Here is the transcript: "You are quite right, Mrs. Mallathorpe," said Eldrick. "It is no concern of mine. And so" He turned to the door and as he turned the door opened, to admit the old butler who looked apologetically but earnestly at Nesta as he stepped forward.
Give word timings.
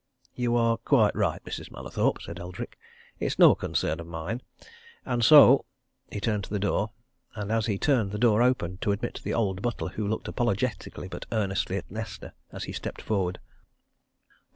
"You 0.33 0.55
are 0.55 0.77
quite 0.77 1.15
right, 1.15 1.45
Mrs. 1.45 1.69
Mallathorpe," 1.69 2.23
said 2.23 2.39
Eldrick. 2.39 2.75
"It 3.19 3.25
is 3.27 3.37
no 3.37 3.53
concern 3.53 3.99
of 3.99 4.07
mine. 4.07 4.41
And 5.05 5.23
so" 5.23 5.65
He 6.11 6.19
turned 6.19 6.43
to 6.45 6.49
the 6.49 6.57
door 6.57 6.89
and 7.35 7.51
as 7.51 7.67
he 7.67 7.77
turned 7.77 8.09
the 8.09 8.17
door 8.17 8.41
opened, 8.41 8.81
to 8.81 8.93
admit 8.93 9.21
the 9.23 9.35
old 9.35 9.61
butler 9.61 9.89
who 9.89 10.07
looked 10.07 10.27
apologetically 10.27 11.07
but 11.07 11.27
earnestly 11.31 11.77
at 11.77 11.91
Nesta 11.91 12.33
as 12.51 12.63
he 12.63 12.71
stepped 12.71 13.03
forward. 13.03 13.37